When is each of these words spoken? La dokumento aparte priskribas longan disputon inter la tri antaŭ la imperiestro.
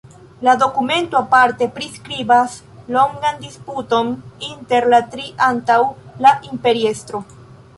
La 0.45 0.53
dokumento 0.61 1.17
aparte 1.19 1.67
priskribas 1.75 2.55
longan 2.95 3.37
disputon 3.43 4.09
inter 4.49 4.89
la 4.95 5.01
tri 5.13 5.29
antaŭ 5.51 5.81
la 6.27 6.33
imperiestro. 6.51 7.23